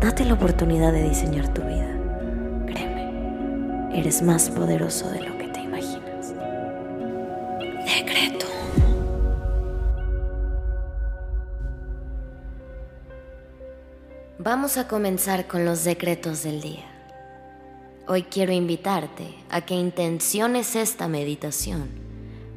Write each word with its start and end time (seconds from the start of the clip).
Date 0.00 0.24
la 0.24 0.34
oportunidad 0.34 0.92
de 0.92 1.08
diseñar 1.08 1.52
tu 1.52 1.60
vida. 1.62 1.92
Créeme, 2.66 3.98
eres 3.98 4.22
más 4.22 4.48
poderoso 4.48 5.10
de 5.10 5.22
lo 5.22 5.36
que 5.36 5.48
te 5.48 5.60
imaginas. 5.60 6.34
Decreto. 7.84 8.46
Vamos 14.38 14.76
a 14.76 14.86
comenzar 14.86 15.48
con 15.48 15.64
los 15.64 15.82
decretos 15.82 16.44
del 16.44 16.60
día. 16.60 16.86
Hoy 18.06 18.22
quiero 18.22 18.52
invitarte 18.52 19.34
a 19.50 19.62
que 19.62 19.74
intenciones 19.74 20.76
esta 20.76 21.08
meditación 21.08 21.88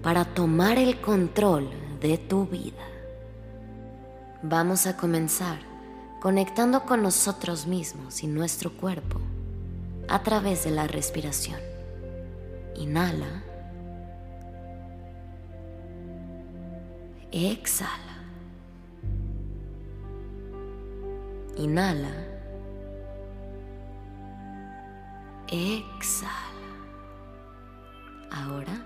para 0.03 0.25
tomar 0.25 0.77
el 0.77 1.01
control 1.01 1.71
de 1.99 2.19
tu 2.19 2.45
vida. 2.45 2.85
Vamos 4.43 4.85
a 4.85 4.95
comenzar 4.95 5.70
conectando 6.21 6.83
con 6.83 7.01
nosotros 7.01 7.65
mismos 7.65 8.21
y 8.21 8.27
nuestro 8.27 8.71
cuerpo 8.71 9.19
a 10.07 10.21
través 10.21 10.63
de 10.63 10.69
la 10.69 10.85
respiración. 10.85 11.59
Inhala. 12.75 13.43
Exhala. 17.31 17.97
Inhala. 21.57 22.13
Exhala. 25.47 26.29
Ahora 28.29 28.85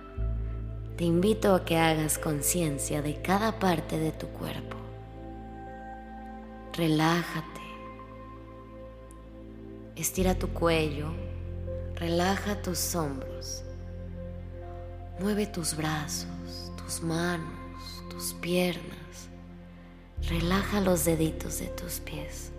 te 0.96 1.04
invito 1.04 1.54
a 1.54 1.66
que 1.66 1.78
hagas 1.78 2.18
conciencia 2.18 3.02
de 3.02 3.22
cada 3.22 3.60
parte 3.60 4.00
de 4.00 4.14
tu 4.14 4.28
cuerpo. 4.28 4.85
Relájate. 6.78 7.62
Estira 9.96 10.36
tu 10.36 10.50
cuello. 10.50 11.08
Relaja 11.96 12.62
tus 12.62 12.94
hombros. 12.96 13.64
Mueve 15.22 15.48
tus 15.48 15.78
brazos, 15.78 16.74
tus 16.76 17.02
manos, 17.02 18.04
tus 18.10 18.34
piernas. 18.34 19.30
Relaja 20.28 20.82
los 20.82 21.06
deditos 21.06 21.60
de 21.60 21.68
tus 21.68 22.02
pies. 22.02 22.52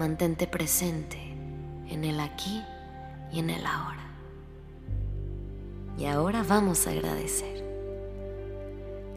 Mantente 0.00 0.48
presente 0.48 1.20
en 1.88 2.02
el 2.02 2.18
aquí 2.18 2.60
y 3.30 3.38
en 3.38 3.50
el 3.50 3.64
ahora. 3.64 4.04
Y 5.96 6.06
ahora 6.06 6.42
vamos 6.42 6.88
a 6.88 6.90
agradecer. 6.90 7.64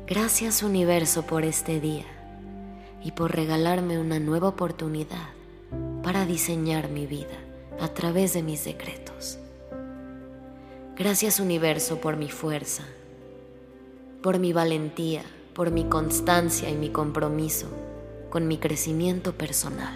Gracias 0.06 0.62
universo 0.62 1.24
por 1.24 1.44
este 1.44 1.80
día 1.80 2.06
y 3.04 3.12
por 3.12 3.36
regalarme 3.36 4.00
una 4.00 4.20
nueva 4.20 4.50
oportunidad 4.50 5.30
para 6.04 6.26
diseñar 6.26 6.90
mi 6.90 7.06
vida 7.06 7.38
a 7.80 7.90
través 7.90 8.34
de 8.34 8.44
mis 8.44 8.66
decretos. 8.66 9.40
Gracias 10.96 11.40
universo 11.40 12.02
por 12.02 12.18
mi 12.18 12.30
fuerza, 12.30 12.84
por 14.22 14.40
mi 14.40 14.52
valentía, 14.52 15.24
por 15.54 15.72
mi 15.72 15.86
constancia 15.86 16.70
y 16.70 16.76
mi 16.76 16.90
compromiso 16.90 17.68
con 18.30 18.48
mi 18.48 18.58
crecimiento 18.58 19.34
personal. 19.34 19.94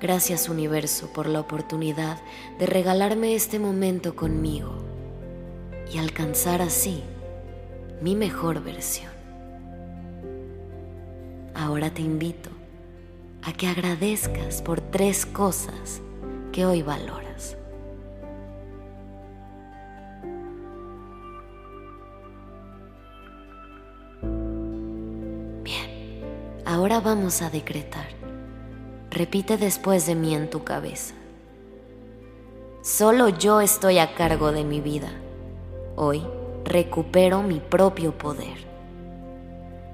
Gracias 0.00 0.48
universo 0.48 1.12
por 1.12 1.28
la 1.28 1.40
oportunidad 1.40 2.18
de 2.58 2.66
regalarme 2.66 3.34
este 3.34 3.58
momento 3.58 4.16
conmigo 4.16 4.72
y 5.92 5.98
alcanzar 5.98 6.62
así 6.62 7.02
mi 8.00 8.16
mejor 8.16 8.62
versión. 8.62 9.19
Ahora 11.60 11.90
te 11.90 12.00
invito 12.00 12.48
a 13.42 13.52
que 13.52 13.66
agradezcas 13.66 14.62
por 14.62 14.80
tres 14.80 15.26
cosas 15.26 16.00
que 16.52 16.64
hoy 16.64 16.80
valoras. 16.80 17.54
Bien, 25.62 26.62
ahora 26.64 26.98
vamos 27.00 27.42
a 27.42 27.50
decretar. 27.50 28.08
Repite 29.10 29.58
después 29.58 30.06
de 30.06 30.14
mí 30.14 30.34
en 30.34 30.48
tu 30.48 30.64
cabeza. 30.64 31.14
Solo 32.80 33.28
yo 33.28 33.60
estoy 33.60 33.98
a 33.98 34.14
cargo 34.14 34.50
de 34.50 34.64
mi 34.64 34.80
vida. 34.80 35.10
Hoy 35.94 36.22
recupero 36.64 37.42
mi 37.42 37.60
propio 37.60 38.16
poder. 38.16 38.69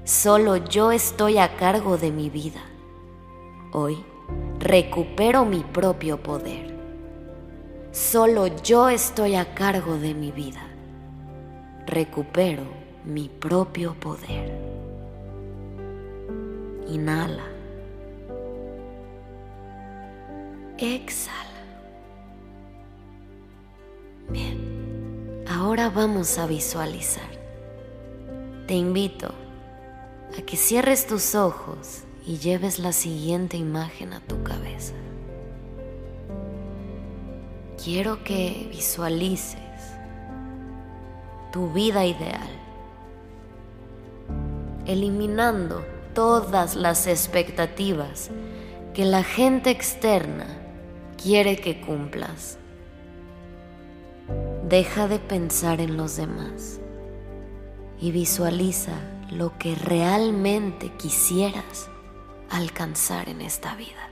Solo 0.07 0.57
yo 0.57 0.93
estoy 0.93 1.39
a 1.39 1.57
cargo 1.57 1.99
de 1.99 2.13
mi 2.13 2.31
vida. 2.31 2.61
Hoy 3.73 4.05
recupero 4.61 5.45
mi 5.45 5.65
propio 5.65 6.23
poder. 6.23 6.77
Solo 7.91 8.47
yo 8.63 8.89
estoy 8.89 9.35
a 9.35 9.53
cargo 9.53 9.99
de 9.99 10.15
mi 10.15 10.31
vida. 10.31 10.65
Recupero 11.87 12.63
mi 13.05 13.29
propio 13.29 13.95
poder. 13.95 14.57
Inhala. 16.87 17.43
Exhala. 20.79 21.35
Bien, 24.29 25.43
ahora 25.49 25.91
vamos 25.91 26.39
a 26.39 26.47
visualizar. 26.47 27.29
Te 28.69 28.75
invito 28.75 29.46
a 30.39 30.43
que 30.43 30.57
cierres 30.57 31.07
tus 31.07 31.35
ojos 31.35 32.03
y 32.27 32.39
lleves 32.39 32.79
la 32.79 32.93
siguiente 32.93 33.57
imagen 33.57 34.13
a 34.13 34.21
tu 34.21 34.43
cabeza. 34.43 34.95
Quiero 37.83 38.25
que 38.25 38.69
visualices 38.71 39.61
tu 41.53 41.73
vida 41.73 42.05
ideal, 42.05 42.51
eliminando 44.87 45.85
todas 46.15 46.75
las 46.75 47.07
expectativas 47.07 48.31
que 48.93 49.05
la 49.05 49.23
gente 49.23 49.71
externa 49.71 50.47
quiere 51.23 51.57
que 51.57 51.81
cumplas. 51.81 52.59
Deja 54.69 55.07
de 55.07 55.19
pensar 55.19 55.81
en 55.81 55.97
los 55.97 56.17
demás 56.17 56.81
y 58.01 58.11
visualiza 58.11 58.95
lo 59.31 59.57
que 59.59 59.75
realmente 59.75 60.93
quisieras 60.97 61.89
alcanzar 62.51 63.29
en 63.29 63.41
esta 63.41 63.75
vida. 63.75 64.11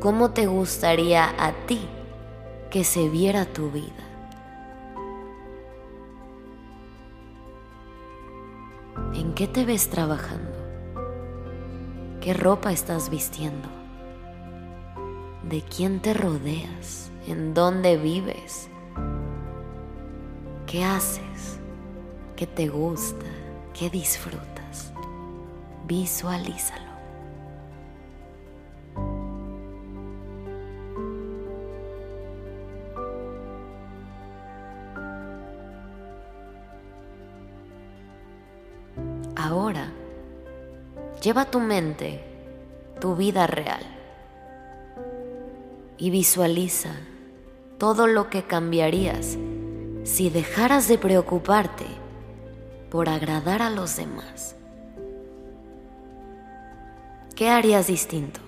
¿Cómo 0.00 0.30
te 0.30 0.46
gustaría 0.46 1.34
a 1.38 1.52
ti 1.66 1.80
que 2.70 2.84
se 2.84 3.08
viera 3.08 3.46
tu 3.46 3.70
vida? 3.70 3.92
¿En 9.14 9.34
qué 9.34 9.46
te 9.46 9.64
ves 9.64 9.88
trabajando? 9.88 10.52
¿Qué 12.20 12.34
ropa 12.34 12.72
estás 12.72 13.10
vistiendo? 13.10 13.84
de 15.48 15.62
quién 15.62 16.00
te 16.00 16.14
rodeas, 16.14 17.10
en 17.26 17.54
dónde 17.54 17.96
vives, 17.96 18.68
qué 20.66 20.84
haces, 20.84 21.60
qué 22.34 22.46
te 22.46 22.68
gusta, 22.68 23.26
qué 23.78 23.90
disfrutas. 23.90 24.92
Visualízalo. 25.86 26.94
Ahora, 39.36 39.92
lleva 41.20 41.44
tu 41.44 41.60
mente 41.60 42.24
tu 43.00 43.16
vida 43.16 43.46
real 43.46 43.82
y 45.98 46.08
visualiza 46.08 46.90
todo 47.76 48.06
lo 48.06 48.30
que 48.30 48.44
cambiarías 48.44 49.36
si 50.04 50.30
dejaras 50.30 50.88
de 50.88 50.96
preocuparte 50.96 52.03
por 52.94 53.08
agradar 53.08 53.60
a 53.60 53.70
los 53.70 53.96
demás. 53.96 54.54
¿Qué 57.34 57.48
harías 57.48 57.88
distinto? 57.88 58.38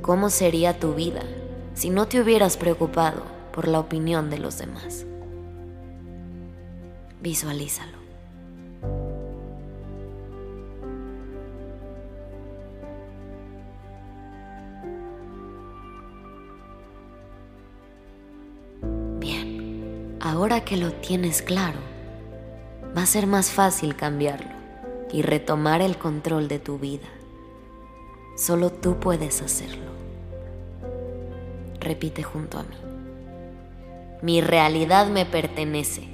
¿Cómo 0.00 0.30
sería 0.30 0.80
tu 0.80 0.94
vida 0.94 1.20
si 1.74 1.90
no 1.90 2.08
te 2.08 2.22
hubieras 2.22 2.56
preocupado 2.56 3.22
por 3.52 3.68
la 3.68 3.80
opinión 3.80 4.30
de 4.30 4.38
los 4.38 4.56
demás? 4.56 5.04
Visualízalo. 7.20 7.98
Bien, 19.18 20.16
ahora 20.18 20.64
que 20.64 20.78
lo 20.78 20.94
tienes 20.94 21.42
claro, 21.42 21.89
va 22.96 23.02
a 23.02 23.06
ser 23.06 23.26
más 23.26 23.50
fácil 23.50 23.96
cambiarlo 23.96 24.50
y 25.12 25.22
retomar 25.22 25.82
el 25.82 25.96
control 25.96 26.48
de 26.48 26.58
tu 26.58 26.78
vida. 26.78 27.08
Solo 28.36 28.70
tú 28.70 28.98
puedes 28.98 29.42
hacerlo. 29.42 29.90
Repite 31.80 32.22
junto 32.22 32.58
a 32.58 32.62
mí. 32.62 32.76
Mi 34.22 34.40
realidad 34.40 35.08
me 35.08 35.24
pertenece. 35.26 36.08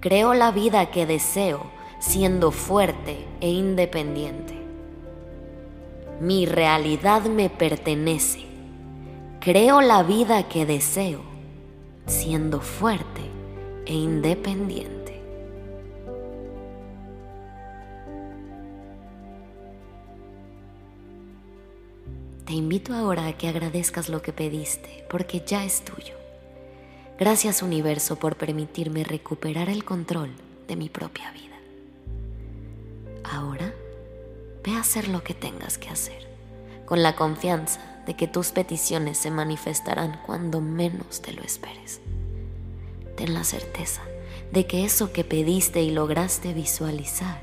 Creo 0.00 0.34
la 0.34 0.50
vida 0.50 0.90
que 0.90 1.06
deseo 1.06 1.70
siendo 1.98 2.50
fuerte 2.50 3.24
e 3.40 3.50
independiente. 3.50 4.54
Mi 6.20 6.46
realidad 6.46 7.22
me 7.22 7.50
pertenece. 7.50 8.44
Creo 9.40 9.80
la 9.80 10.02
vida 10.02 10.48
que 10.48 10.64
deseo 10.64 11.20
siendo 12.06 12.60
fuerte 12.60 13.22
e 13.86 13.94
independiente. 13.94 15.03
Te 22.54 22.58
invito 22.58 22.94
ahora 22.94 23.26
a 23.26 23.32
que 23.36 23.48
agradezcas 23.48 24.08
lo 24.08 24.22
que 24.22 24.32
pediste, 24.32 25.04
porque 25.10 25.42
ya 25.44 25.64
es 25.64 25.84
tuyo. 25.84 26.14
Gracias 27.18 27.62
universo 27.62 28.14
por 28.14 28.36
permitirme 28.36 29.02
recuperar 29.02 29.68
el 29.68 29.84
control 29.84 30.30
de 30.68 30.76
mi 30.76 30.88
propia 30.88 31.32
vida. 31.32 31.56
Ahora, 33.24 33.74
ve 34.62 34.70
a 34.70 34.78
hacer 34.82 35.08
lo 35.08 35.24
que 35.24 35.34
tengas 35.34 35.78
que 35.78 35.88
hacer, 35.88 36.28
con 36.86 37.02
la 37.02 37.16
confianza 37.16 37.80
de 38.06 38.14
que 38.14 38.28
tus 38.28 38.52
peticiones 38.52 39.18
se 39.18 39.32
manifestarán 39.32 40.20
cuando 40.24 40.60
menos 40.60 41.22
te 41.22 41.32
lo 41.32 41.42
esperes. 41.42 42.00
Ten 43.16 43.34
la 43.34 43.42
certeza 43.42 44.02
de 44.52 44.64
que 44.68 44.84
eso 44.84 45.12
que 45.12 45.24
pediste 45.24 45.82
y 45.82 45.90
lograste 45.90 46.54
visualizar 46.54 47.42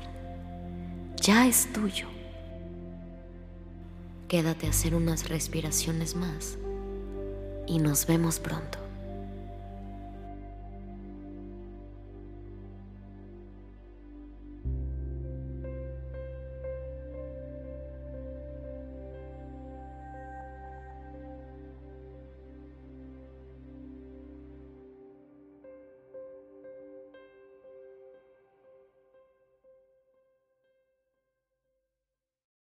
ya 1.16 1.46
es 1.46 1.70
tuyo 1.70 2.11
Quédate 4.32 4.66
a 4.66 4.70
hacer 4.70 4.94
unas 4.94 5.28
respiraciones 5.28 6.16
más 6.16 6.56
y 7.66 7.78
nos 7.80 8.06
vemos 8.06 8.38
pronto. 8.38 8.81